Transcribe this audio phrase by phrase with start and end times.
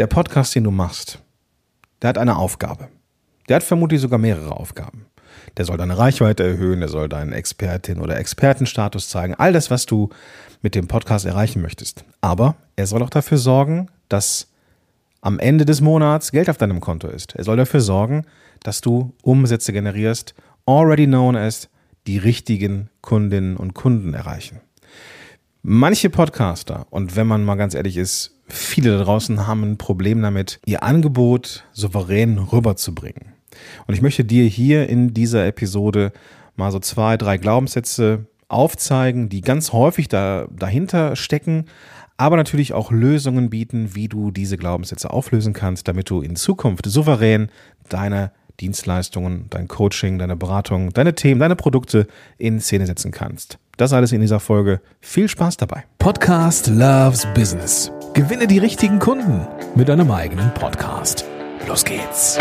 [0.00, 1.18] Der Podcast, den du machst,
[2.00, 2.88] der hat eine Aufgabe.
[3.50, 5.04] Der hat vermutlich sogar mehrere Aufgaben.
[5.58, 9.34] Der soll deine Reichweite erhöhen, der soll deinen Expertin- oder Expertenstatus zeigen.
[9.34, 10.08] All das, was du
[10.62, 12.06] mit dem Podcast erreichen möchtest.
[12.22, 14.48] Aber er soll auch dafür sorgen, dass
[15.20, 17.34] am Ende des Monats Geld auf deinem Konto ist.
[17.34, 18.24] Er soll dafür sorgen,
[18.62, 21.68] dass du Umsätze generierst, already known as
[22.06, 24.62] die richtigen Kundinnen und Kunden erreichen.
[25.60, 30.22] Manche Podcaster, und wenn man mal ganz ehrlich ist, viele da draußen haben ein Problem
[30.22, 33.32] damit, ihr Angebot souverän rüberzubringen.
[33.86, 36.12] Und ich möchte dir hier in dieser Episode
[36.56, 41.66] mal so zwei, drei Glaubenssätze aufzeigen, die ganz häufig da, dahinter stecken,
[42.16, 46.84] aber natürlich auch Lösungen bieten, wie du diese Glaubenssätze auflösen kannst, damit du in Zukunft
[46.86, 47.50] souverän
[47.88, 52.06] deine Dienstleistungen, dein Coaching, deine Beratung, deine Themen, deine Produkte
[52.36, 53.58] in Szene setzen kannst.
[53.78, 54.82] Das alles in dieser Folge.
[55.00, 55.84] Viel Spaß dabei.
[55.98, 57.90] Podcast Loves Business.
[58.12, 59.46] Gewinne die richtigen Kunden
[59.76, 61.24] mit deinem eigenen Podcast.
[61.68, 62.38] Los geht's.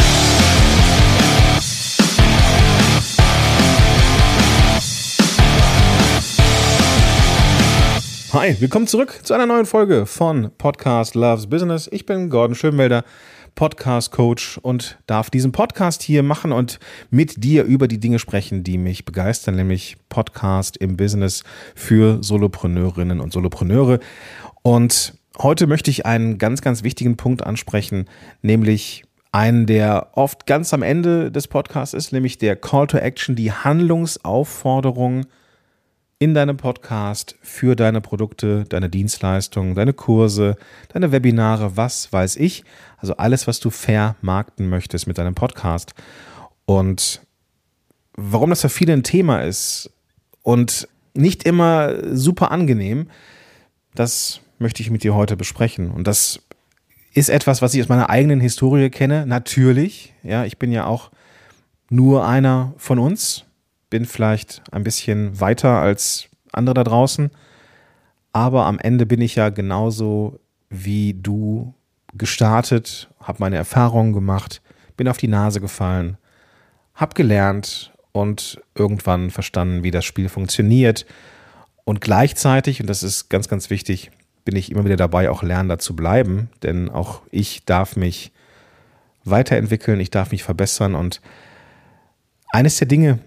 [8.34, 11.88] Hi, willkommen zurück zu einer neuen Folge von Podcast Loves Business.
[11.92, 13.04] Ich bin Gordon Schönwelder,
[13.54, 16.80] Podcast Coach und darf diesen Podcast hier machen und
[17.12, 21.44] mit dir über die Dinge sprechen, die mich begeistern, nämlich Podcast im Business
[21.76, 24.00] für Solopreneurinnen und Solopreneure.
[24.64, 28.06] Und heute möchte ich einen ganz, ganz wichtigen Punkt ansprechen,
[28.42, 33.36] nämlich einen, der oft ganz am Ende des Podcasts ist, nämlich der Call to Action,
[33.36, 35.26] die Handlungsaufforderung
[36.18, 40.58] in deinem Podcast für deine Produkte, deine Dienstleistungen, deine Kurse,
[40.90, 42.66] deine Webinare, was weiß ich.
[42.98, 45.94] Also alles, was du vermarkten möchtest mit deinem Podcast.
[46.66, 47.22] Und
[48.16, 49.92] warum das für viele ein Thema ist
[50.44, 53.10] und nicht immer super angenehm,
[53.96, 55.92] das möchte ich mit dir heute besprechen.
[55.92, 56.42] Und das
[57.14, 59.26] ist etwas, was ich aus meiner eigenen Historie kenne.
[59.26, 61.12] Natürlich, ja, ich bin ja auch
[61.90, 63.46] nur einer von uns
[63.90, 67.32] bin vielleicht ein bisschen weiter als andere da draußen,
[68.32, 70.40] aber am Ende bin ich ja genauso
[70.70, 71.74] wie du
[72.14, 74.62] gestartet, habe meine Erfahrungen gemacht,
[74.98, 76.18] bin auf die Nase gefallen,
[76.94, 81.06] habe gelernt und irgendwann verstanden, wie das Spiel funktioniert.
[81.86, 84.12] Und gleichzeitig, und das ist ganz, ganz wichtig,
[84.46, 88.32] bin ich immer wieder dabei, auch lernender zu bleiben, denn auch ich darf mich
[89.24, 91.22] weiterentwickeln, ich darf mich verbessern und
[92.52, 93.20] eines der Dinge,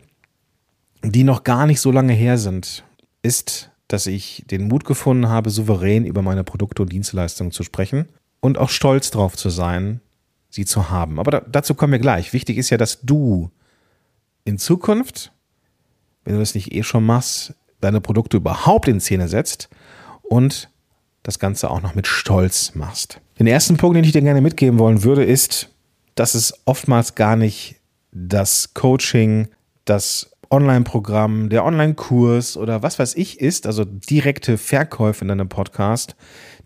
[1.04, 2.84] die noch gar nicht so lange her sind,
[3.22, 8.08] ist, dass ich den Mut gefunden habe, souverän über meine Produkte und Dienstleistungen zu sprechen
[8.40, 10.00] und auch stolz drauf zu sein,
[10.48, 11.18] sie zu haben.
[11.20, 12.32] Aber da, dazu kommen wir gleich.
[12.32, 13.50] Wichtig ist ja, dass du
[14.44, 15.32] in Zukunft,
[16.24, 19.68] wenn du das nicht eh schon machst, deine Produkte überhaupt in Szene setzt
[20.22, 20.70] und
[21.22, 23.20] das Ganze auch noch mit Stolz machst.
[23.38, 25.68] Den ersten Punkt, den ich dir gerne mitgeben wollen würde, ist,
[26.14, 27.76] dass es oftmals gar nicht
[28.12, 29.48] das Coaching,
[29.84, 36.14] das Online-Programm, der Online-Kurs oder was weiß ich ist, also direkte Verkäufe in deinem Podcast,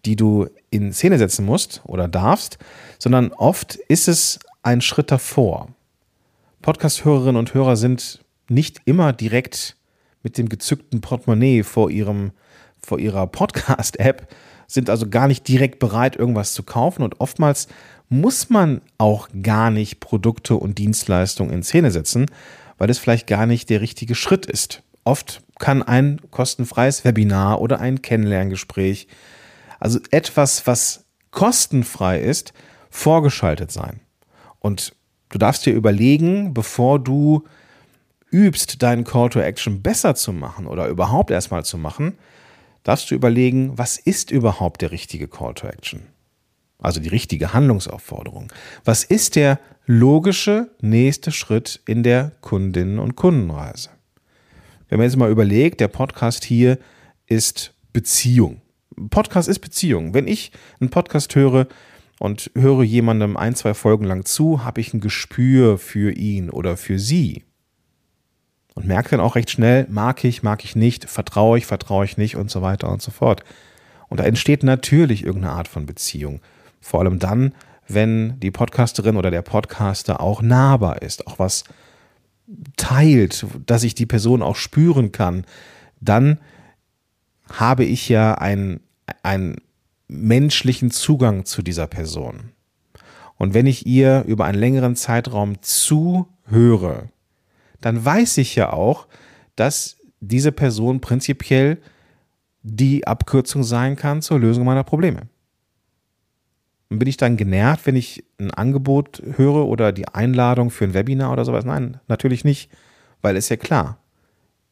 [0.05, 2.59] die du in Szene setzen musst oder darfst,
[2.99, 5.69] sondern oft ist es ein Schritt davor.
[6.63, 9.77] Podcast-Hörerinnen und Hörer sind nicht immer direkt
[10.25, 12.33] mit dem gezückten Portemonnaie vor ihrem
[12.87, 14.29] vor ihrer Podcast-App,
[14.67, 17.69] sind also gar nicht direkt bereit, irgendwas zu kaufen und oftmals
[18.09, 22.27] muss man auch gar nicht Produkte und Dienstleistungen in Szene setzen,
[22.79, 24.83] weil es vielleicht gar nicht der richtige Schritt ist.
[25.05, 29.09] Oft kann ein kostenfreies Webinar oder ein Kennenlerngespräch,
[29.79, 32.53] also etwas, was kostenfrei ist,
[32.91, 34.01] vorgeschaltet sein.
[34.59, 34.95] Und
[35.29, 37.45] du darfst dir überlegen, bevor du
[38.31, 42.19] übst, deinen Call to Action besser zu machen oder überhaupt erstmal zu machen,
[42.87, 46.03] darfst du überlegen, was ist überhaupt der richtige Call to Action?
[46.79, 48.53] Also die richtige Handlungsaufforderung.
[48.85, 53.91] Was ist der logische nächste Schritt in der Kundinnen- und Kundenreise.
[54.89, 56.79] Wenn man jetzt mal überlegt, der Podcast hier
[57.27, 58.61] ist Beziehung.
[59.11, 60.13] Podcast ist Beziehung.
[60.13, 61.69] Wenn ich einen Podcast höre
[62.19, 66.77] und höre jemandem ein, zwei Folgen lang zu, habe ich ein Gespür für ihn oder
[66.77, 67.45] für sie.
[68.77, 72.19] Und merke dann auch recht schnell, mag ich, mag ich nicht, vertraue ich, vertraue ich
[72.19, 73.43] nicht und so weiter und so fort.
[74.09, 76.41] Und da entsteht natürlich irgendeine Art von Beziehung.
[76.83, 77.55] Vor allem dann,
[77.89, 81.65] wenn die Podcasterin oder der Podcaster auch nahbar ist, auch was
[82.77, 85.47] teilt, dass ich die Person auch spüren kann,
[86.01, 86.39] dann
[87.51, 88.81] habe ich ja einen,
[89.23, 89.57] einen
[90.07, 92.51] menschlichen Zugang zu dieser Person.
[93.39, 97.09] Und wenn ich ihr über einen längeren Zeitraum zuhöre,
[97.81, 99.07] dann weiß ich ja auch,
[99.55, 101.79] dass diese Person prinzipiell
[102.63, 105.29] die Abkürzung sein kann zur Lösung meiner Probleme.
[106.89, 110.95] Und bin ich dann genervt, wenn ich ein Angebot höre oder die Einladung für ein
[110.95, 111.65] Webinar oder sowas?
[111.65, 112.71] Nein, natürlich nicht,
[113.23, 113.99] weil ist ja klar.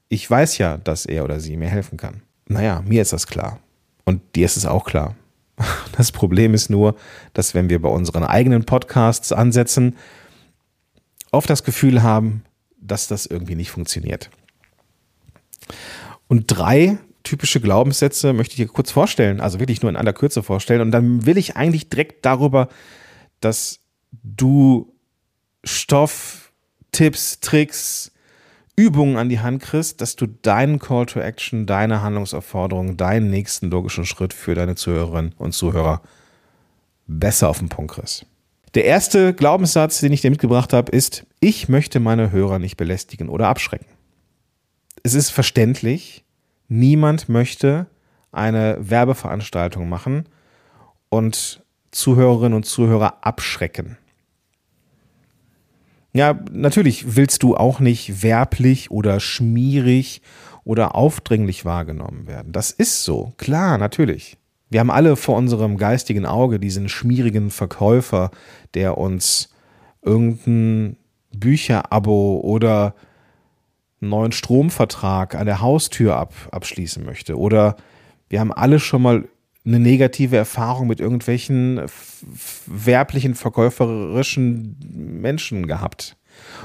[0.08, 2.22] Ich weiß ja, dass er oder sie mir helfen kann.
[2.46, 3.58] Naja, mir ist das klar.
[4.04, 5.14] Und dir ist es auch klar.
[5.96, 6.96] Das Problem ist nur,
[7.34, 9.96] dass wenn wir bei unseren eigenen Podcasts ansetzen,
[11.30, 12.42] oft das Gefühl haben,
[12.84, 14.30] dass das irgendwie nicht funktioniert.
[16.28, 20.42] Und drei typische Glaubenssätze möchte ich dir kurz vorstellen, also wirklich nur in aller Kürze
[20.42, 20.80] vorstellen.
[20.80, 22.68] Und dann will ich eigentlich direkt darüber,
[23.40, 23.80] dass
[24.22, 24.94] du
[25.64, 26.52] Stoff,
[26.92, 28.12] Tipps, Tricks,
[28.76, 33.70] Übungen an die Hand kriegst, dass du deinen Call to Action, deine Handlungsaufforderung, deinen nächsten
[33.70, 36.02] logischen Schritt für deine Zuhörerinnen und Zuhörer
[37.06, 38.26] besser auf den Punkt kriegst.
[38.74, 43.28] Der erste Glaubenssatz, den ich dir mitgebracht habe, ist, ich möchte meine Hörer nicht belästigen
[43.28, 43.86] oder abschrecken.
[45.04, 46.24] Es ist verständlich,
[46.68, 47.86] niemand möchte
[48.32, 50.28] eine Werbeveranstaltung machen
[51.08, 51.62] und
[51.92, 53.96] Zuhörerinnen und Zuhörer abschrecken.
[56.12, 60.22] Ja, natürlich willst du auch nicht werblich oder schmierig
[60.64, 62.52] oder aufdringlich wahrgenommen werden.
[62.52, 64.36] Das ist so, klar, natürlich.
[64.74, 68.32] Wir haben alle vor unserem geistigen Auge diesen schmierigen Verkäufer,
[68.74, 69.50] der uns
[70.02, 70.96] irgendein
[71.32, 72.96] Bücherabo oder
[74.00, 77.38] einen neuen Stromvertrag an der Haustür ab, abschließen möchte.
[77.38, 77.76] Oder
[78.28, 79.28] wir haben alle schon mal
[79.64, 81.80] eine negative Erfahrung mit irgendwelchen
[82.66, 86.16] werblichen, verkäuferischen Menschen gehabt.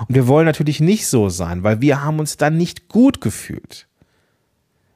[0.07, 3.87] Und wir wollen natürlich nicht so sein, weil wir haben uns dann nicht gut gefühlt.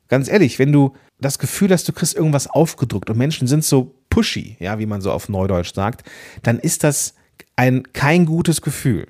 [0.07, 0.93] Ganz ehrlich, wenn du
[1.23, 5.01] das Gefühl hast, du kriegst irgendwas aufgedruckt und Menschen sind so pushy, ja, wie man
[5.01, 6.07] so auf Neudeutsch sagt,
[6.43, 7.15] dann ist das
[7.55, 9.07] ein kein gutes Gefühl.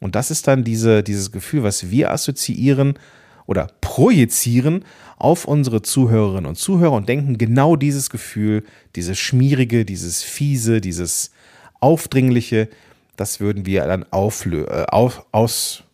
[0.00, 2.98] Und das ist dann diese, dieses Gefühl, was wir assoziieren
[3.46, 4.84] oder projizieren
[5.16, 8.64] auf unsere Zuhörerinnen und Zuhörer und denken genau dieses Gefühl,
[8.96, 11.30] dieses schmierige, dieses fiese, dieses
[11.78, 12.68] aufdringliche,
[13.16, 15.84] das würden wir dann auflö äh, auf, aus,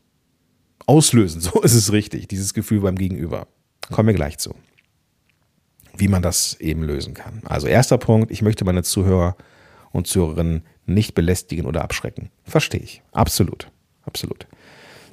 [0.87, 1.41] auslösen.
[1.43, 3.47] So ist es richtig, dieses Gefühl beim Gegenüber.
[3.91, 4.55] Kommen wir gleich zu,
[5.99, 7.43] wie man das eben lösen kann.
[7.45, 9.37] Also erster Punkt, ich möchte meine Zuhörer
[9.91, 12.31] und Zuhörerinnen nicht belästigen oder abschrecken.
[12.45, 13.03] Verstehe ich.
[13.13, 13.71] Absolut.
[14.05, 14.47] Absolut.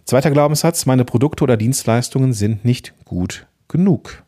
[0.06, 4.24] Zweiter Glaubenssatz, meine Produkte oder Dienstleistungen sind nicht gut genug.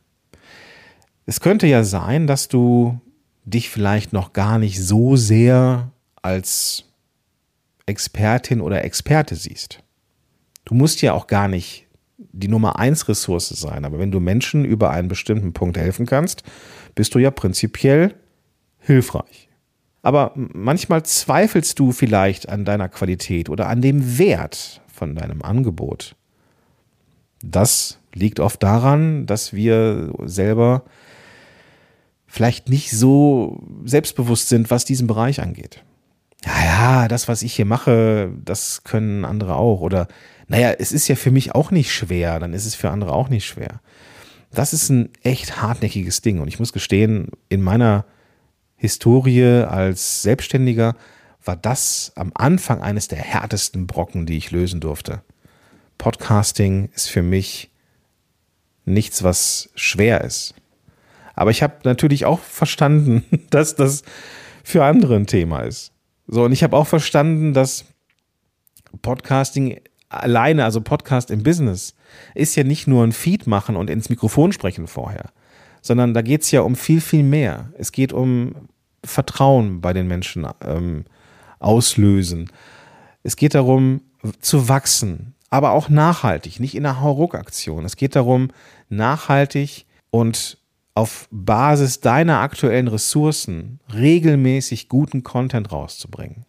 [1.25, 2.99] Es könnte ja sein, dass du
[3.45, 6.85] dich vielleicht noch gar nicht so sehr als
[7.85, 9.83] Expertin oder Experte siehst.
[10.65, 11.86] Du musst ja auch gar nicht
[12.17, 16.43] die Nummer eins Ressource sein, aber wenn du Menschen über einen bestimmten Punkt helfen kannst,
[16.95, 18.15] bist du ja prinzipiell
[18.79, 19.49] hilfreich.
[20.01, 26.15] Aber manchmal zweifelst du vielleicht an deiner Qualität oder an dem Wert von deinem Angebot.
[27.43, 30.83] Das liegt oft daran, dass wir selber
[32.25, 35.83] vielleicht nicht so selbstbewusst sind, was diesen Bereich angeht.
[36.45, 39.81] Ja, ja, das, was ich hier mache, das können andere auch.
[39.81, 40.07] Oder,
[40.47, 43.29] naja, es ist ja für mich auch nicht schwer, dann ist es für andere auch
[43.29, 43.81] nicht schwer.
[44.51, 46.39] Das ist ein echt hartnäckiges Ding.
[46.39, 48.05] Und ich muss gestehen, in meiner
[48.75, 50.95] Historie als Selbstständiger
[51.43, 55.21] war das am Anfang eines der härtesten Brocken, die ich lösen durfte.
[55.97, 57.71] Podcasting ist für mich
[58.85, 60.53] nichts, was schwer ist.
[61.33, 64.03] Aber ich habe natürlich auch verstanden, dass das
[64.63, 65.91] für andere ein Thema ist.
[66.27, 67.85] So, und ich habe auch verstanden, dass
[69.01, 69.79] Podcasting
[70.09, 71.95] alleine, also Podcast im Business,
[72.35, 75.31] ist ja nicht nur ein Feed machen und ins Mikrofon sprechen vorher,
[75.81, 77.71] sondern da geht es ja um viel, viel mehr.
[77.77, 78.55] Es geht um
[79.03, 81.05] Vertrauen bei den Menschen ähm,
[81.59, 82.51] auslösen.
[83.23, 84.01] Es geht darum,
[84.39, 87.85] zu wachsen, aber auch nachhaltig, nicht in einer Hauruck-Aktion.
[87.85, 88.49] Es geht darum,
[88.89, 90.57] nachhaltig und
[90.97, 96.47] auf Basis deiner aktuellen Ressourcen regelmäßig guten Content rauszubringen.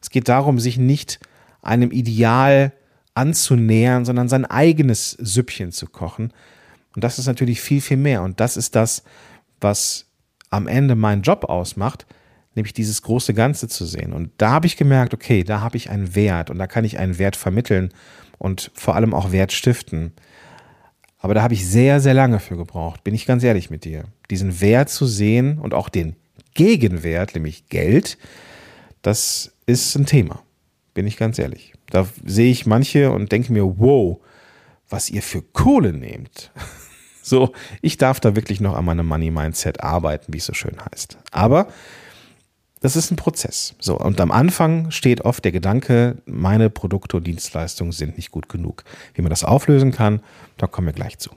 [0.00, 1.18] Es geht darum, sich nicht
[1.60, 2.72] einem Ideal
[3.14, 6.32] anzunähern, sondern sein eigenes Süppchen zu kochen.
[6.94, 8.22] Und das ist natürlich viel, viel mehr.
[8.22, 9.02] Und das ist das,
[9.60, 10.06] was
[10.50, 12.06] am Ende meinen Job ausmacht,
[12.54, 14.12] nämlich dieses große Ganze zu sehen.
[14.12, 17.00] Und da habe ich gemerkt, okay, da habe ich einen Wert und da kann ich
[17.00, 17.92] einen Wert vermitteln
[18.38, 20.12] und vor allem auch Wert stiften.
[21.20, 24.04] Aber da habe ich sehr, sehr lange für gebraucht, bin ich ganz ehrlich mit dir.
[24.30, 26.16] Diesen Wert zu sehen und auch den
[26.54, 28.18] Gegenwert, nämlich Geld,
[29.02, 30.42] das ist ein Thema,
[30.94, 31.74] bin ich ganz ehrlich.
[31.90, 34.18] Da sehe ich manche und denke mir, wow,
[34.88, 36.50] was ihr für Kohle nehmt.
[37.22, 40.76] So, ich darf da wirklich noch an meinem Money Mindset arbeiten, wie es so schön
[40.90, 41.18] heißt.
[41.30, 41.68] Aber
[42.80, 43.74] das ist ein Prozess.
[43.78, 48.48] So, und am Anfang steht oft der Gedanke, meine Produkte und Dienstleistungen sind nicht gut
[48.48, 48.84] genug.
[49.14, 50.20] Wie man das auflösen kann,
[50.56, 51.30] da kommen wir gleich zu.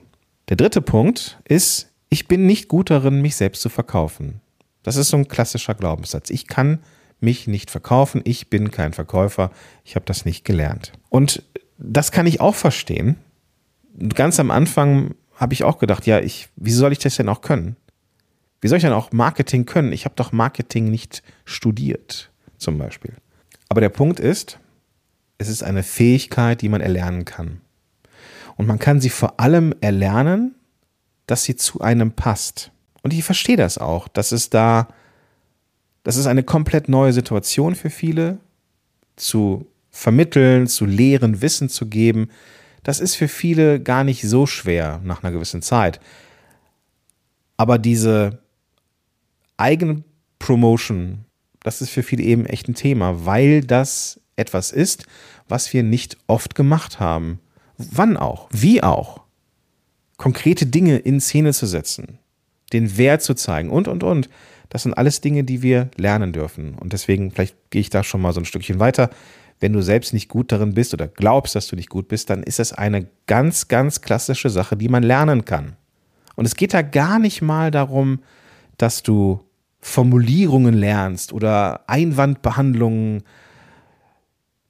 [0.50, 4.42] Der dritte Punkt ist, ich bin nicht gut darin, mich selbst zu verkaufen.
[4.84, 6.30] Das ist so ein klassischer Glaubenssatz.
[6.30, 6.80] Ich kann
[7.20, 9.52] mich nicht verkaufen, ich bin kein Verkäufer,
[9.84, 10.92] ich habe das nicht gelernt.
[11.10, 11.44] Und
[11.78, 13.18] das kann ich auch verstehen.
[14.14, 17.42] Ganz am Anfang habe ich auch gedacht, ja, ich, wie soll ich das denn auch
[17.42, 17.76] können?
[18.63, 19.91] Wie soll ich denn auch Marketing können?
[19.91, 23.13] Ich habe doch Marketing nicht studiert, zum Beispiel.
[23.67, 24.58] Aber der Punkt ist,
[25.38, 27.60] es ist eine Fähigkeit, die man erlernen kann.
[28.55, 30.55] Und man kann sie vor allem erlernen,
[31.27, 32.72] dass sie zu einem passt.
[33.01, 34.88] Und ich verstehe das auch, dass es da,
[36.03, 38.38] das ist eine komplett neue Situation für viele,
[39.17, 42.29] zu vermitteln, zu lehren, Wissen zu geben.
[42.84, 46.00] Das ist für viele gar nicht so schwer nach einer gewissen Zeit.
[47.58, 48.43] Aber diese
[49.57, 50.03] eigene
[50.39, 51.25] Promotion,
[51.62, 55.05] das ist für viele eben echt ein Thema, weil das etwas ist,
[55.48, 57.39] was wir nicht oft gemacht haben.
[57.77, 58.50] Wann auch?
[58.51, 59.22] Wie auch?
[60.17, 62.19] Konkrete Dinge in Szene zu setzen,
[62.72, 64.29] den Wert zu zeigen und, und, und.
[64.69, 66.75] Das sind alles Dinge, die wir lernen dürfen.
[66.75, 69.10] Und deswegen, vielleicht gehe ich da schon mal so ein Stückchen weiter.
[69.60, 72.41] Wenn du selbst nicht gut darin bist oder glaubst, dass du nicht gut bist, dann
[72.41, 75.75] ist das eine ganz, ganz klassische Sache, die man lernen kann.
[76.36, 78.19] Und es geht da gar nicht mal darum,
[78.84, 79.40] dass du
[79.80, 83.24] Formulierungen lernst oder Einwandbehandlungen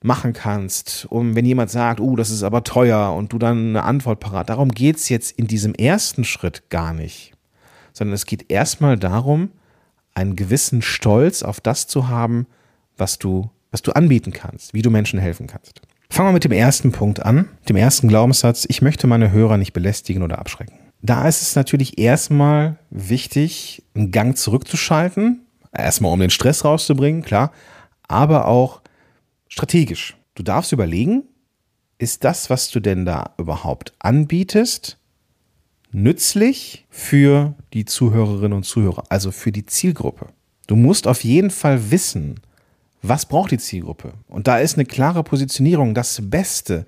[0.03, 3.83] machen kannst, um wenn jemand sagt, oh, das ist aber teuer und du dann eine
[3.83, 4.49] Antwort parat.
[4.49, 7.33] Darum geht es jetzt in diesem ersten Schritt gar nicht,
[7.91, 9.49] sondern es geht erstmal darum,
[10.13, 12.45] einen gewissen Stolz auf das zu haben,
[12.97, 15.81] was du, was du anbieten kannst, wie du Menschen helfen kannst.
[16.11, 19.73] Fangen wir mit dem ersten Punkt an, dem ersten Glaubenssatz, ich möchte meine Hörer nicht
[19.73, 20.82] belästigen oder abschrecken.
[21.05, 25.41] Da ist es natürlich erstmal wichtig, einen Gang zurückzuschalten,
[25.73, 27.51] erstmal um den Stress rauszubringen, klar,
[28.07, 28.81] aber auch
[29.49, 30.15] strategisch.
[30.33, 31.23] Du darfst überlegen,
[31.97, 34.97] ist das, was du denn da überhaupt anbietest,
[35.91, 40.29] nützlich für die Zuhörerinnen und Zuhörer, also für die Zielgruppe.
[40.67, 42.39] Du musst auf jeden Fall wissen,
[43.01, 44.13] was braucht die Zielgruppe.
[44.29, 46.85] Und da ist eine klare Positionierung das Beste,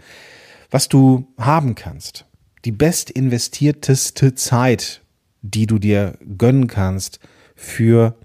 [0.71, 2.25] was du haben kannst.
[2.65, 5.01] Die best investierteste Zeit,
[5.43, 7.19] die du dir gönnen kannst
[7.55, 8.15] für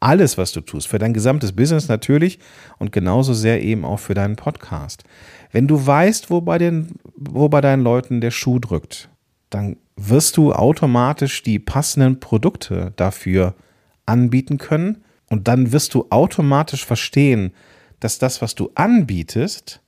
[0.00, 2.40] alles, was du tust, für dein gesamtes Business natürlich
[2.78, 5.04] und genauso sehr eben auch für deinen Podcast.
[5.52, 9.08] Wenn du weißt, wo bei, den, wo bei deinen Leuten der Schuh drückt,
[9.50, 13.54] dann wirst du automatisch die passenden Produkte dafür
[14.06, 17.52] anbieten können und dann wirst du automatisch verstehen,
[18.00, 19.80] dass das, was du anbietest,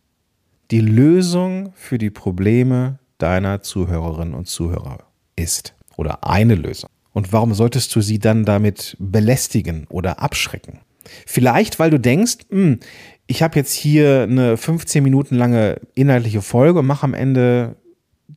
[0.71, 4.99] die Lösung für die Probleme deiner Zuhörerinnen und Zuhörer
[5.37, 6.91] ist oder eine Lösung.
[7.13, 10.81] Und warum solltest du sie dann damit belästigen oder abschrecken?
[11.27, 12.81] Vielleicht, weil du denkst, hm,
[13.27, 17.77] ich habe jetzt hier eine 15 Minuten lange inhaltliche Folge und mache am Ende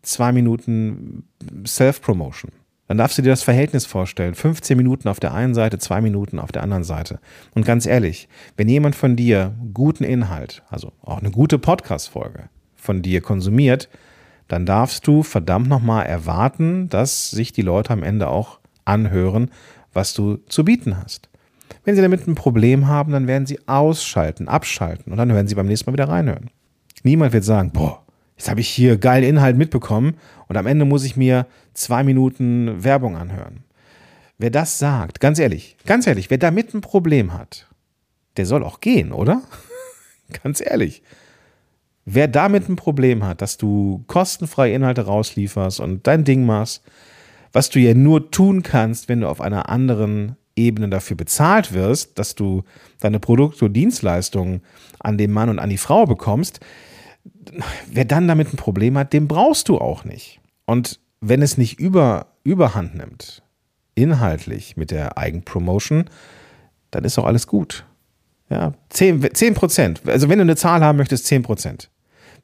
[0.01, 1.27] zwei Minuten
[1.65, 2.51] Self-Promotion.
[2.87, 4.35] Dann darfst du dir das Verhältnis vorstellen.
[4.35, 7.19] 15 Minuten auf der einen Seite, zwei Minuten auf der anderen Seite.
[7.55, 8.27] Und ganz ehrlich,
[8.57, 13.89] wenn jemand von dir guten Inhalt, also auch eine gute Podcast-Folge von dir konsumiert,
[14.47, 19.49] dann darfst du verdammt nochmal erwarten, dass sich die Leute am Ende auch anhören,
[19.93, 21.29] was du zu bieten hast.
[21.83, 25.55] Wenn sie damit ein Problem haben, dann werden sie ausschalten, abschalten und dann werden sie
[25.55, 26.49] beim nächsten Mal wieder reinhören.
[27.03, 28.03] Niemand wird sagen, boah,
[28.37, 32.83] jetzt habe ich hier geilen Inhalt mitbekommen und am Ende muss ich mir zwei Minuten
[32.83, 33.63] Werbung anhören.
[34.37, 37.67] Wer das sagt, ganz ehrlich, ganz ehrlich, wer damit ein Problem hat,
[38.37, 39.41] der soll auch gehen, oder?
[40.43, 41.03] ganz ehrlich.
[42.05, 46.83] Wer damit ein Problem hat, dass du kostenfreie Inhalte rauslieferst und dein Ding machst,
[47.51, 52.19] was du ja nur tun kannst, wenn du auf einer anderen Ebene dafür bezahlt wirst,
[52.19, 52.63] dass du
[52.99, 54.61] deine Produkte und Dienstleistungen
[54.99, 56.59] an den Mann und an die Frau bekommst,
[57.91, 60.39] wer dann damit ein Problem hat, den brauchst du auch nicht.
[60.65, 63.41] Und wenn es nicht über, überhand nimmt,
[63.95, 66.05] inhaltlich mit der Eigenpromotion,
[66.91, 67.85] dann ist auch alles gut.
[68.49, 70.01] Ja, 10, 10 Prozent.
[70.05, 71.89] Also wenn du eine Zahl haben möchtest, 10 Prozent.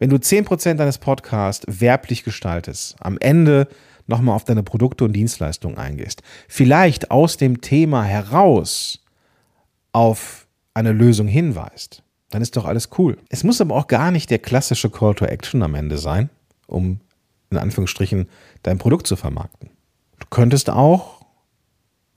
[0.02, 3.68] Wenn du 10 Prozent deines Podcasts werblich gestaltest, am Ende
[4.08, 6.24] nochmal auf deine Produkte und Dienstleistungen eingehst.
[6.48, 9.06] Vielleicht aus dem Thema heraus
[9.92, 12.02] auf eine Lösung hinweist.
[12.32, 13.20] Dann ist doch alles cool.
[13.30, 16.32] Es muss aber auch gar nicht der klassische Call to Action am Ende sein,
[16.66, 17.00] um
[17.52, 18.28] in Anführungsstrichen
[18.64, 19.70] dein Produkt zu vermarkten.
[20.18, 21.22] Du könntest auch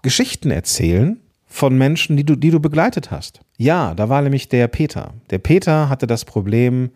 [0.00, 3.42] Geschichten erzählen von Menschen, die du, die du begleitet hast.
[3.58, 5.12] Ja, da war nämlich der Peter.
[5.28, 6.90] Der Peter hatte das Problem,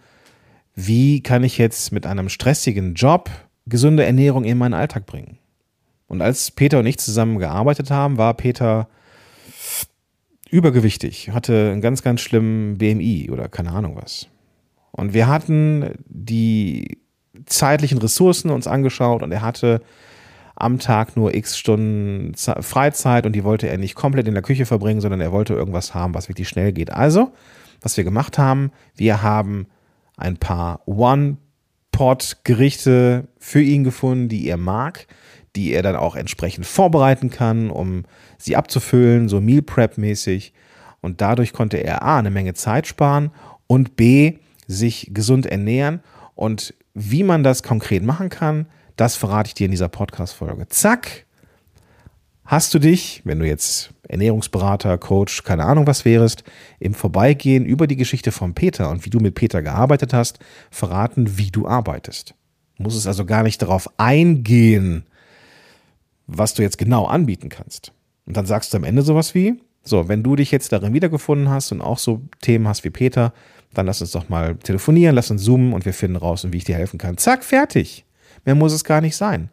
[0.81, 3.31] wie kann ich jetzt mit einem stressigen Job
[3.67, 5.39] gesunde Ernährung in meinen Alltag bringen.
[6.07, 8.89] Und als Peter und ich zusammen gearbeitet haben, war Peter
[10.51, 14.29] übergewichtig, hatte einen ganz, ganz schlimmen BMI oder keine Ahnung was.
[14.93, 16.99] Und wir hatten die
[17.45, 19.83] zeitlichen Ressourcen uns angeschaut und er hatte
[20.55, 24.65] am Tag nur x Stunden Freizeit und die wollte er nicht komplett in der Küche
[24.65, 26.93] verbringen, sondern er wollte irgendwas haben, was wirklich schnell geht.
[26.93, 27.33] Also,
[27.81, 29.67] was wir gemacht haben, wir haben
[30.19, 35.07] ein paar One-Pot-Gerichte für ihn gefunden, die er mag,
[35.57, 38.05] die er dann auch entsprechend vorbereiten kann, um
[38.37, 40.53] sie abzufüllen, so Meal Prep-mäßig.
[41.01, 43.31] Und dadurch konnte er A, eine Menge Zeit sparen
[43.67, 46.01] und B, sich gesund ernähren.
[46.35, 50.69] Und wie man das konkret machen kann, das verrate ich dir in dieser Podcast-Folge.
[50.69, 51.27] Zack,
[52.49, 56.45] hast du dich, wenn du jetzt Ernährungsberater, Coach, keine Ahnung was wärst,
[56.81, 60.39] im Vorbeigehen über die Geschichte von Peter und wie du mit Peter gearbeitet hast,
[60.71, 62.35] verraten, wie du arbeitest.
[62.79, 65.05] Du musst es also gar nicht darauf eingehen,
[66.27, 67.93] was du jetzt genau anbieten kannst.
[68.25, 71.51] Und dann sagst du am Ende sowas wie, so, wenn du dich jetzt darin wiedergefunden
[71.51, 73.35] hast und auch so Themen hast wie Peter,
[73.75, 76.65] dann lass uns doch mal telefonieren, lass uns zoomen und wir finden raus, wie ich
[76.65, 77.19] dir helfen kann.
[77.19, 78.07] Zack, fertig.
[78.47, 79.51] Mehr muss es gar nicht sein.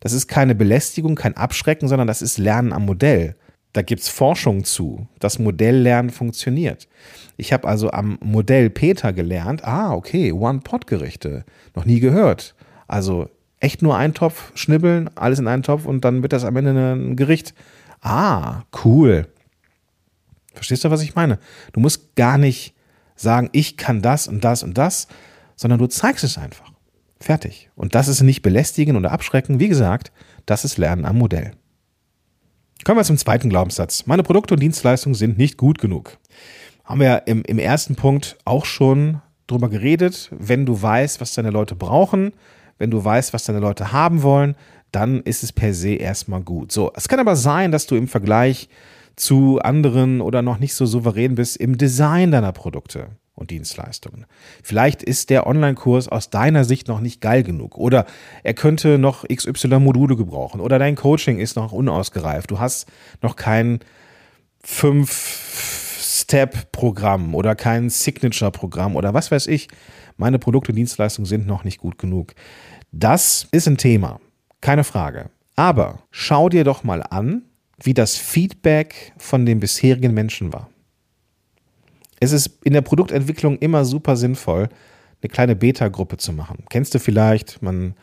[0.00, 3.36] Das ist keine Belästigung, kein Abschrecken, sondern das ist Lernen am Modell.
[3.72, 5.06] Da gibt es Forschung zu.
[5.20, 6.88] Das Modelllernen funktioniert.
[7.36, 11.44] Ich habe also am Modell Peter gelernt, ah, okay, One-Pot-Gerichte.
[11.76, 12.56] Noch nie gehört.
[12.88, 13.28] Also
[13.60, 16.72] echt nur ein Topf, schnibbeln, alles in einen Topf und dann wird das am Ende
[16.94, 17.54] ein Gericht.
[18.00, 19.28] Ah, cool.
[20.54, 21.38] Verstehst du, was ich meine?
[21.72, 22.74] Du musst gar nicht
[23.14, 25.06] sagen, ich kann das und das und das,
[25.54, 26.69] sondern du zeigst es einfach.
[27.20, 27.70] Fertig.
[27.76, 29.60] Und das ist nicht belästigen oder abschrecken.
[29.60, 30.10] Wie gesagt,
[30.46, 31.52] das ist Lernen am Modell.
[32.84, 34.06] Kommen wir zum zweiten Glaubenssatz.
[34.06, 36.18] Meine Produkte und Dienstleistungen sind nicht gut genug.
[36.84, 40.30] Haben wir im, im ersten Punkt auch schon drüber geredet.
[40.32, 42.32] Wenn du weißt, was deine Leute brauchen,
[42.78, 44.56] wenn du weißt, was deine Leute haben wollen,
[44.90, 46.72] dann ist es per se erstmal gut.
[46.72, 48.70] So, es kann aber sein, dass du im Vergleich
[49.14, 53.08] zu anderen oder noch nicht so souverän bist im Design deiner Produkte
[53.40, 54.26] und Dienstleistungen.
[54.62, 58.06] Vielleicht ist der Online-Kurs aus deiner Sicht noch nicht geil genug oder
[58.42, 62.50] er könnte noch XY-Module gebrauchen oder dein Coaching ist noch unausgereift.
[62.50, 62.86] Du hast
[63.22, 63.80] noch kein
[64.62, 69.68] Fünf-Step-Programm oder kein Signature-Programm oder was weiß ich.
[70.16, 72.34] Meine Produkte und Dienstleistungen sind noch nicht gut genug.
[72.92, 74.20] Das ist ein Thema,
[74.60, 75.30] keine Frage.
[75.56, 77.42] Aber schau dir doch mal an,
[77.82, 80.69] wie das Feedback von den bisherigen Menschen war.
[82.20, 84.68] Es ist in der Produktentwicklung immer super sinnvoll,
[85.22, 86.64] eine kleine Beta-Gruppe zu machen.
[86.68, 87.94] Kennst du vielleicht, man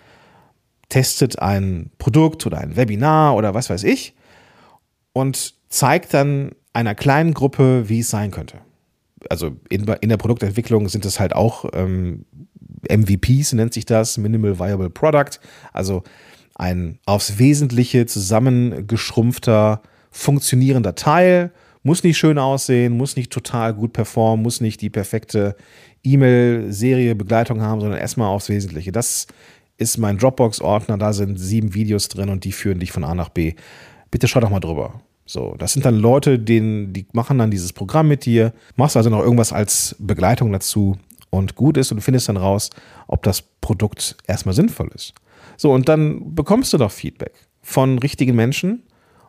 [0.89, 4.15] testet ein Produkt oder ein Webinar oder was weiß ich
[5.13, 8.60] und zeigt dann einer kleinen Gruppe, wie es sein könnte.
[9.30, 12.25] Also in, in der Produktentwicklung sind es halt auch ähm,
[12.89, 15.39] MVPs, nennt sich das, Minimal Viable Product,
[15.73, 16.03] also
[16.56, 21.51] ein aufs Wesentliche zusammengeschrumpfter, funktionierender Teil
[21.88, 25.56] muss nicht schön aussehen, muss nicht total gut performen, muss nicht die perfekte
[26.04, 28.91] E-Mail-Serie Begleitung haben, sondern erstmal aufs Wesentliche.
[28.91, 29.26] Das
[29.78, 33.30] ist mein Dropbox-Ordner, da sind sieben Videos drin und die führen dich von A nach
[33.30, 33.54] B.
[34.12, 35.00] Bitte schau doch mal drüber.
[35.26, 39.10] So, das sind dann Leute, denen, die machen dann dieses Programm mit dir, machst also
[39.10, 40.97] noch irgendwas als Begleitung dazu
[41.30, 42.69] und gut ist und findest dann raus,
[43.08, 45.13] ob das Produkt erstmal sinnvoll ist.
[45.56, 48.84] So, und dann bekommst du doch Feedback von richtigen Menschen,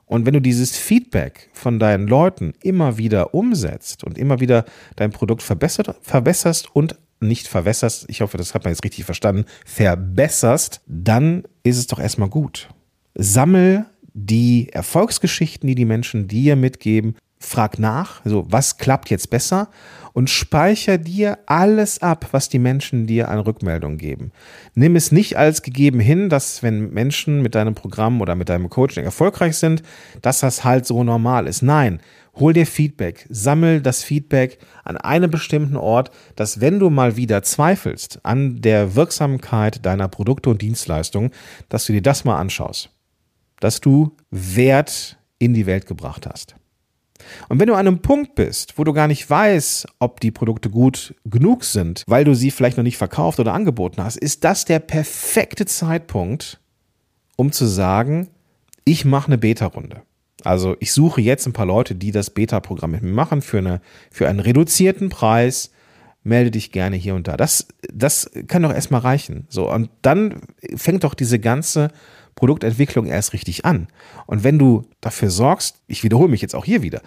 [0.08, 4.64] und wenn du dieses Feedback von deinen Leuten immer wieder umsetzt und immer wieder
[4.96, 9.44] dein Produkt verbessert, verbesserst und nicht verwässerst, ich hoffe, das hat man jetzt richtig verstanden,
[9.66, 12.68] verbesserst, dann ist es doch erstmal gut.
[13.14, 19.68] Sammel die Erfolgsgeschichten, die die Menschen dir mitgeben, frag nach, also was klappt jetzt besser
[20.12, 24.32] und speicher dir alles ab, was die Menschen dir an Rückmeldung geben.
[24.74, 28.68] Nimm es nicht als gegeben hin, dass wenn Menschen mit deinem Programm oder mit deinem
[28.68, 29.82] Coaching erfolgreich sind,
[30.20, 31.62] dass das halt so normal ist.
[31.62, 32.00] Nein,
[32.34, 37.42] hol dir Feedback, sammel das Feedback an einem bestimmten Ort, dass wenn du mal wieder
[37.42, 41.30] zweifelst an der Wirksamkeit deiner Produkte und Dienstleistungen,
[41.68, 42.90] dass du dir das mal anschaust,
[43.60, 46.56] dass du Wert in die Welt gebracht hast.
[47.48, 50.70] Und wenn du an einem Punkt bist, wo du gar nicht weißt, ob die Produkte
[50.70, 54.64] gut genug sind, weil du sie vielleicht noch nicht verkauft oder angeboten hast, ist das
[54.64, 56.60] der perfekte Zeitpunkt,
[57.36, 58.28] um zu sagen,
[58.84, 60.02] ich mache eine Beta-Runde.
[60.44, 63.80] Also ich suche jetzt ein paar Leute, die das Beta-Programm mit mir machen für, eine,
[64.10, 65.72] für einen reduzierten Preis.
[66.22, 67.36] Melde dich gerne hier und da.
[67.36, 69.46] Das, das kann doch erstmal reichen.
[69.48, 70.40] So, und dann
[70.76, 71.90] fängt doch diese ganze
[72.38, 73.88] Produktentwicklung erst richtig an.
[74.26, 77.02] Und wenn du dafür sorgst, ich wiederhole mich jetzt auch hier wieder,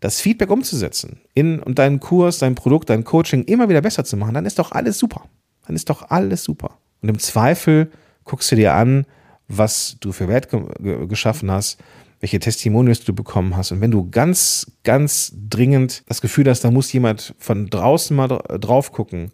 [0.00, 4.16] das Feedback umzusetzen in und deinen Kurs, dein Produkt, dein Coaching immer wieder besser zu
[4.16, 5.28] machen, dann ist doch alles super.
[5.66, 6.78] Dann ist doch alles super.
[7.00, 7.92] Und im Zweifel
[8.24, 9.06] guckst du dir an,
[9.46, 11.78] was du für Wert ge geschaffen hast,
[12.18, 13.70] welche Testimonials du bekommen hast.
[13.70, 18.28] Und wenn du ganz, ganz dringend das Gefühl hast, da muss jemand von draußen mal
[18.28, 19.30] drauf gucken,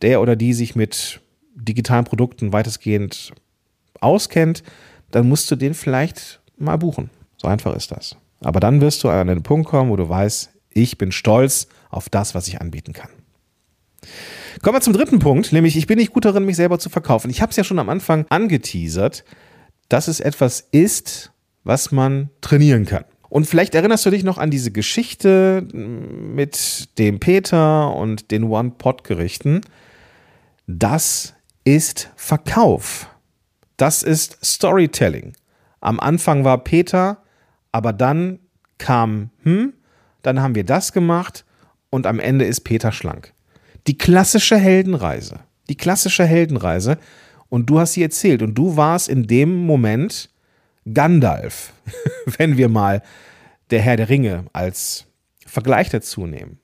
[0.00, 1.20] der oder die sich mit
[1.54, 3.32] digitalen Produkten weitestgehend
[4.00, 4.62] auskennt,
[5.10, 7.10] dann musst du den vielleicht mal buchen.
[7.36, 8.16] So einfach ist das.
[8.40, 12.08] Aber dann wirst du an einen Punkt kommen, wo du weißt, ich bin stolz auf
[12.08, 13.08] das, was ich anbieten kann.
[14.62, 17.30] Kommen wir zum dritten Punkt, nämlich ich bin nicht gut darin, mich selber zu verkaufen.
[17.30, 19.24] Ich habe es ja schon am Anfang angeteasert,
[19.88, 21.32] dass es etwas ist,
[21.64, 23.04] was man trainieren kann.
[23.28, 29.62] Und vielleicht erinnerst du dich noch an diese Geschichte mit dem Peter und den One-Pot-Gerichten.
[30.66, 33.08] Das ist Verkauf.
[33.76, 35.34] Das ist Storytelling.
[35.80, 37.22] Am Anfang war Peter,
[37.72, 38.38] aber dann
[38.78, 39.74] kam, hm,
[40.22, 41.44] dann haben wir das gemacht
[41.90, 43.32] und am Ende ist Peter schlank.
[43.86, 45.40] Die klassische Heldenreise.
[45.68, 46.98] Die klassische Heldenreise.
[47.48, 48.42] Und du hast sie erzählt.
[48.42, 50.30] Und du warst in dem Moment
[50.92, 51.72] Gandalf,
[52.38, 53.02] wenn wir mal
[53.70, 55.06] der Herr der Ringe als
[55.46, 56.58] Vergleich dazu nehmen.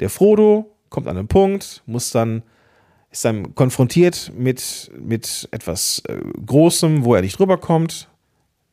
[0.00, 2.42] Der Frodo kommt an einen Punkt, muss dann,
[3.10, 8.08] ist dann konfrontiert mit, mit etwas äh, Großem, wo er nicht rüberkommt.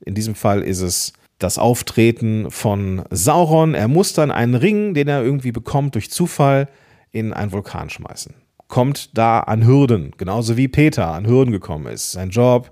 [0.06, 3.74] In diesem Fall ist es das Auftreten von Sauron.
[3.74, 6.68] Er muss dann einen Ring, den er irgendwie bekommt durch Zufall,
[7.12, 8.34] in einen Vulkan schmeißen.
[8.68, 12.12] Kommt da an Hürden, genauso wie Peter an Hürden gekommen ist.
[12.12, 12.72] Sein Job,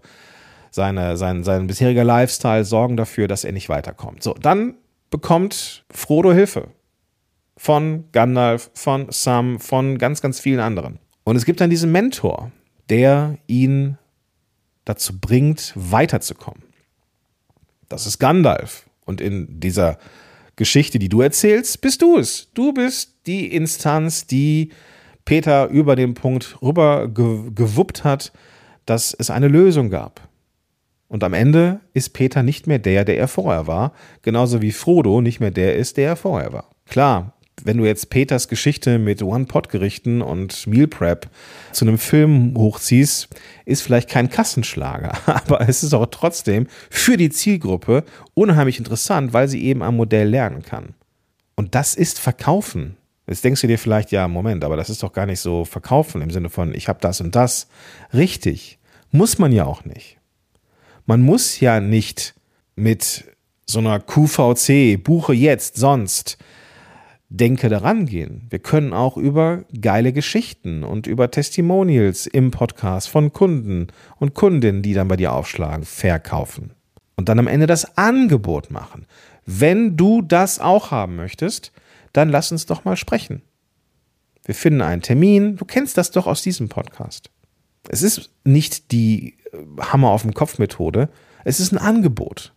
[0.69, 4.21] seine, sein, sein bisheriger Lifestyle sorgen dafür, dass er nicht weiterkommt.
[4.21, 4.75] So, dann
[5.09, 6.67] bekommt Frodo Hilfe
[7.57, 10.99] von Gandalf, von Sam, von ganz, ganz vielen anderen.
[11.25, 12.51] Und es gibt dann diesen Mentor,
[12.89, 13.97] der ihn
[14.85, 16.63] dazu bringt, weiterzukommen.
[17.89, 18.87] Das ist Gandalf.
[19.05, 19.97] Und in dieser
[20.55, 22.47] Geschichte, die du erzählst, bist du es.
[22.53, 24.71] Du bist die Instanz, die
[25.25, 28.31] Peter über den Punkt rüber gewuppt hat,
[28.85, 30.29] dass es eine Lösung gab.
[31.07, 35.21] Und am Ende ist Peter nicht mehr der, der er vorher war, genauso wie Frodo
[35.21, 36.69] nicht mehr der ist, der er vorher war.
[36.85, 41.29] Klar, wenn du jetzt Peters Geschichte mit One-Pot-Gerichten und Meal Prep
[41.71, 43.29] zu einem Film hochziehst,
[43.65, 49.47] ist vielleicht kein Kassenschlager, aber es ist auch trotzdem für die Zielgruppe unheimlich interessant, weil
[49.47, 50.93] sie eben am Modell lernen kann.
[51.55, 52.97] Und das ist Verkaufen.
[53.27, 56.21] Jetzt denkst du dir vielleicht, ja, Moment, aber das ist doch gar nicht so Verkaufen
[56.21, 57.67] im Sinne von, ich habe das und das.
[58.13, 58.77] Richtig,
[59.11, 60.17] muss man ja auch nicht.
[61.05, 62.35] Man muss ja nicht
[62.75, 63.23] mit
[63.65, 66.37] so einer QVC, buche jetzt, sonst,
[67.29, 68.47] denke daran gehen.
[68.49, 74.81] Wir können auch über geile Geschichten und über Testimonials im Podcast von Kunden und Kundinnen,
[74.81, 76.73] die dann bei dir aufschlagen, verkaufen.
[77.15, 79.05] Und dann am Ende das Angebot machen.
[79.45, 81.71] Wenn du das auch haben möchtest,
[82.13, 83.41] dann lass uns doch mal sprechen.
[84.43, 85.55] Wir finden einen Termin.
[85.57, 87.29] Du kennst das doch aus diesem Podcast.
[87.89, 91.09] Es ist nicht die äh, Hammer auf dem Kopf Methode.
[91.43, 92.54] Es ist ein Angebot.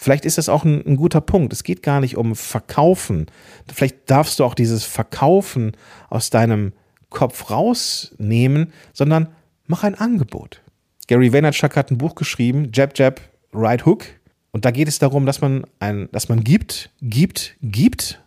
[0.00, 1.52] Vielleicht ist das auch ein, ein, guter Punkt.
[1.52, 3.26] Es geht gar nicht um Verkaufen.
[3.66, 5.72] Vielleicht darfst du auch dieses Verkaufen
[6.08, 6.72] aus deinem
[7.10, 9.28] Kopf rausnehmen, sondern
[9.66, 10.62] mach ein Angebot.
[11.08, 13.20] Gary Vaynerchuk hat ein Buch geschrieben, Jab Jab
[13.52, 14.04] Right Hook.
[14.52, 18.22] Und da geht es darum, dass man, ein, dass man gibt, gibt, gibt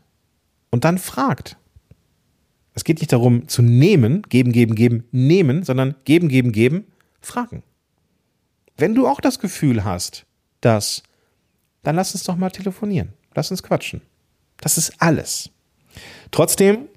[0.71, 1.55] und dann fragt.
[2.73, 6.88] Es geht nicht darum zu nehmen, geben, geben, geben, nehmen, sondern geben, geben, geben,
[7.21, 7.63] fragen.
[8.75, 10.25] Wenn du auch das Gefühl hast,
[10.60, 11.03] dass
[11.83, 13.13] dann lass uns doch mal telefonieren.
[13.33, 14.01] Lass uns quatschen.
[14.57, 15.49] Das ist alles.
[16.31, 16.87] Trotzdem,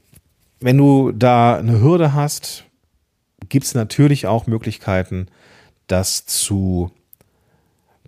[0.61, 2.65] wenn du da eine Hürde hast,
[3.49, 5.27] gibt es natürlich auch Möglichkeiten,
[5.87, 6.91] das zu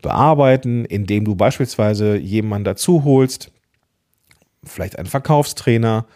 [0.03, 3.51] bearbeiten, indem du beispielsweise jemanden dazu holst,
[4.65, 6.07] vielleicht einen Verkaufstrainer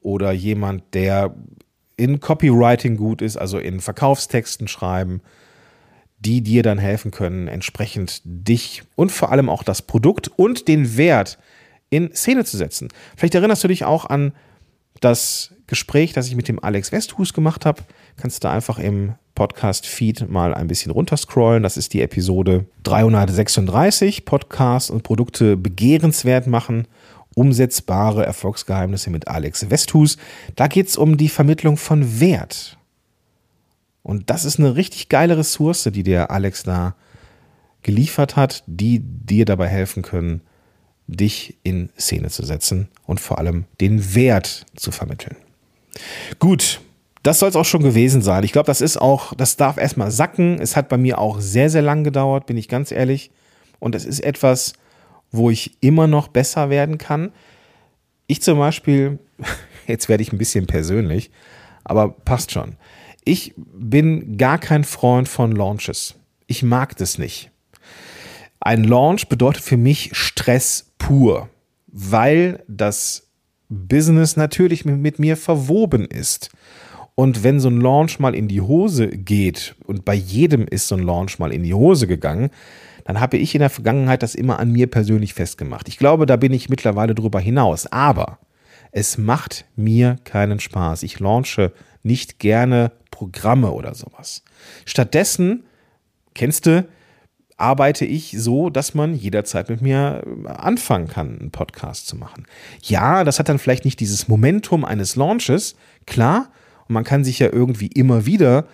[0.00, 1.34] oder jemand, der
[1.96, 5.20] in Copywriting gut ist, also in Verkaufstexten schreiben,
[6.20, 10.96] die dir dann helfen können, entsprechend dich und vor allem auch das Produkt und den
[10.96, 11.38] Wert
[11.88, 12.88] in Szene zu setzen.
[13.16, 14.32] Vielleicht erinnerst du dich auch an
[15.00, 17.82] das Gespräch, das ich mit dem Alex Westhus gemacht habe.
[18.16, 21.62] Kannst du da einfach im Podcast-Feed mal ein bisschen runterscrollen.
[21.62, 26.86] Das ist die Episode 336, Podcast und Produkte begehrenswert machen.
[27.34, 30.18] Umsetzbare Erfolgsgeheimnisse mit Alex Westhus.
[30.56, 32.76] Da geht es um die Vermittlung von Wert.
[34.02, 36.94] Und das ist eine richtig geile Ressource, die der Alex da
[37.82, 40.42] geliefert hat, die dir dabei helfen können,
[41.06, 45.36] dich in Szene zu setzen und vor allem den Wert zu vermitteln.
[46.38, 46.80] Gut,
[47.22, 48.44] das soll es auch schon gewesen sein.
[48.44, 50.60] Ich glaube, das ist auch, das darf erstmal sacken.
[50.60, 53.30] Es hat bei mir auch sehr, sehr lang gedauert, bin ich ganz ehrlich.
[53.78, 54.72] Und es ist etwas,
[55.30, 57.32] wo ich immer noch besser werden kann.
[58.26, 59.18] Ich zum Beispiel,
[59.86, 61.30] jetzt werde ich ein bisschen persönlich,
[61.84, 62.76] aber passt schon.
[63.30, 66.16] Ich bin gar kein Freund von Launches.
[66.48, 67.52] Ich mag das nicht.
[68.58, 71.48] Ein Launch bedeutet für mich Stress pur,
[71.86, 73.28] weil das
[73.68, 76.50] Business natürlich mit, mir verwoben ist.
[77.14, 80.96] Und wenn so ein Launch mal in die Hose geht, und bei jedem ist so
[80.96, 82.50] ein Launch mal in die Hose gegangen,
[83.04, 85.86] dann habe ich in der Vergangenheit das immer an mir persönlich festgemacht.
[85.86, 87.86] Ich glaube, da bin ich mittlerweile drüber hinaus.
[87.86, 88.40] Aber
[88.90, 91.04] es macht mir keinen Spaß.
[91.04, 94.42] Ich launche nicht gerne Programme oder sowas.
[94.84, 95.64] Stattdessen,
[96.34, 96.86] kennst du,
[97.56, 102.46] arbeite ich so, dass man jederzeit mit mir anfangen kann, einen Podcast zu machen.
[102.82, 106.50] Ja, das hat dann vielleicht nicht dieses Momentum eines Launches, klar,
[106.88, 108.66] und man kann sich ja irgendwie immer wieder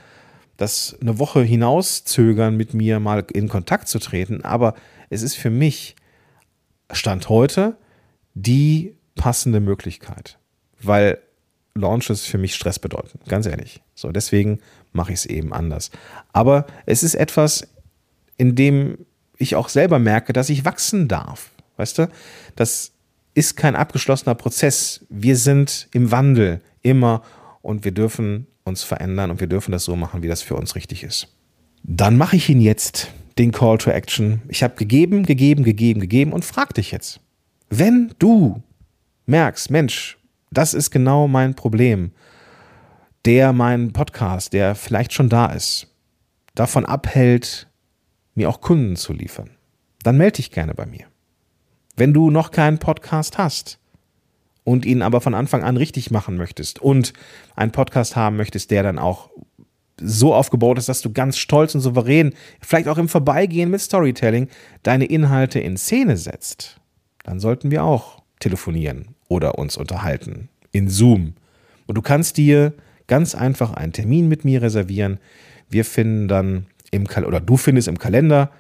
[0.57, 4.75] das eine Woche hinauszögern, mit mir mal in Kontakt zu treten, aber
[5.11, 5.97] es ist für mich
[6.93, 7.77] Stand heute
[8.35, 10.39] die passende Möglichkeit,
[10.81, 11.19] weil
[11.77, 13.81] Launches für mich Stress bedeuten, ganz ehrlich.
[13.95, 14.61] So, deswegen
[14.93, 15.91] mache ich es eben anders.
[16.33, 17.69] Aber es ist etwas,
[18.37, 18.99] in dem
[19.39, 21.51] ich auch selber merke, dass ich wachsen darf.
[21.77, 22.09] Weißt du?
[22.55, 22.93] Das
[23.35, 25.05] ist kein abgeschlossener Prozess.
[25.11, 27.23] Wir sind im Wandel immer
[27.63, 30.75] und wir dürfen uns verändern und wir dürfen das so machen, wie das für uns
[30.75, 31.29] richtig ist.
[31.83, 34.43] Dann mache ich ihn jetzt, den Call to Action.
[34.49, 37.21] Ich habe gegeben, gegeben, gegeben, gegeben und frag dich jetzt.
[37.69, 38.63] Wenn du
[39.27, 40.16] merkst, Mensch,
[40.51, 42.13] das ist genau mein Problem,
[43.25, 45.89] der mein Podcast, der vielleicht schon da ist,
[46.55, 47.69] davon abhält,
[48.35, 49.51] mir auch Kunden zu liefern,
[50.03, 51.07] dann melde dich gerne bei mir.
[51.97, 53.81] Wenn du noch keinen Podcast hast
[54.63, 57.13] und ihn aber von Anfang an richtig machen möchtest und
[57.57, 59.31] einen Podcast haben möchtest, der dann auch
[59.99, 64.49] so aufgebaut ist, dass du ganz stolz und souverän, vielleicht auch im Vorbeigehen mit Storytelling,
[64.83, 66.79] deine Inhalte in Szene setzt,
[67.25, 71.35] dann sollten wir auch telefonieren oder uns unterhalten in Zoom.
[71.87, 72.75] Und du kannst dir
[73.07, 75.19] ganz einfach einen Termin mit mir reservieren.
[75.69, 78.51] Wir finden dann im Kal oder du findest im Kalender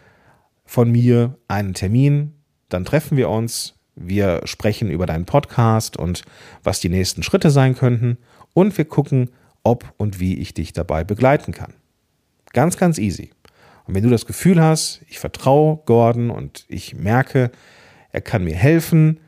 [0.64, 2.32] von mir einen Termin,
[2.68, 6.22] dann treffen wir uns, wir sprechen über deinen Podcast und
[6.62, 8.18] was die nächsten Schritte sein könnten
[8.52, 9.30] und wir gucken,
[9.62, 11.74] ob und wie ich dich dabei begleiten kann.
[12.52, 13.30] Ganz, ganz easy.
[13.86, 17.50] Und wenn du das Gefühl hast, ich vertraue Gordon und ich merke,
[18.12, 19.20] er kann mir helfen,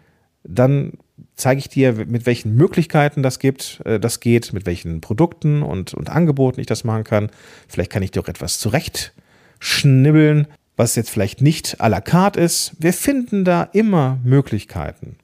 [0.42, 0.92] dann
[1.38, 5.94] zeige ich dir, mit welchen Möglichkeiten das gibt, äh, das geht, mit welchen Produkten und,
[5.94, 7.30] und Angeboten ich das machen kann.
[7.68, 12.72] Vielleicht kann ich dir auch etwas zurechtschnibbeln, was jetzt vielleicht nicht à la carte ist.
[12.78, 15.16] Wir finden da immer Möglichkeiten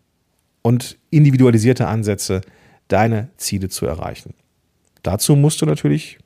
[0.62, 2.40] und individualisierte Ansätze,
[2.88, 4.34] deine Ziele zu erreichen.
[5.02, 6.18] Dazu musst du natürlich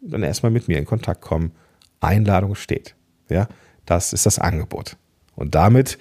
[0.00, 1.52] dann erstmal mit mir in Kontakt kommen.
[2.00, 2.94] Einladung steht.
[3.28, 3.48] Ja,
[3.84, 4.96] das ist das Angebot.
[5.38, 5.96] Und damit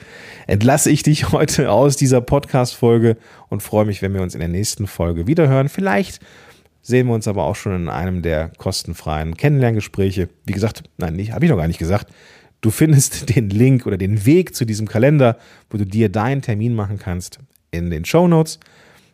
[0.47, 3.17] entlasse ich dich heute aus dieser Podcast-Folge
[3.50, 5.69] und freue mich, wenn wir uns in der nächsten Folge wiederhören.
[5.69, 6.19] Vielleicht
[6.82, 10.30] sehen wir uns aber auch schon in einem der kostenfreien Kennenlerngespräche.
[10.45, 12.12] Wie gesagt, nein, habe ich noch gar nicht gesagt.
[12.62, 15.38] Du findest den Link oder den Weg zu diesem Kalender,
[15.69, 17.38] wo du dir deinen Termin machen kannst,
[17.69, 18.60] in den Show Notes.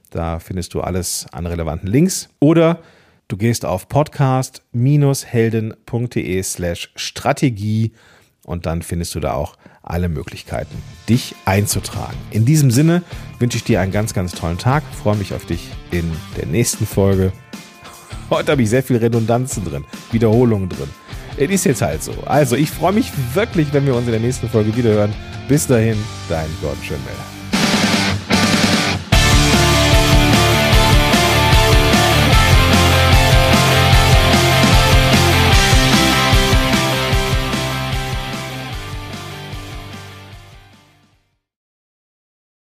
[0.10, 2.30] Da findest du alles an relevanten Links.
[2.40, 2.80] Oder
[3.28, 7.92] du gehst auf podcast-helden.de slash Strategie
[8.46, 10.76] und dann findest du da auch alle Möglichkeiten,
[11.10, 12.18] dich einzutragen.
[12.32, 13.04] In diesem Sinne
[13.40, 14.84] wünsche ich dir einen ganz, ganz tollen Tag.
[15.04, 17.34] freue mich auf dich in der nächsten Folge.
[18.30, 20.90] Heute habe ich sehr viel Redundanzen drin, Wiederholungen drin.
[21.36, 22.14] Es ist jetzt halt so.
[22.26, 25.14] Also, ich freue mich wirklich, wenn wir uns in der nächsten Folge wiederhören.
[25.48, 25.98] Bis dahin,
[26.30, 27.33] dein Gordon Schönmelder.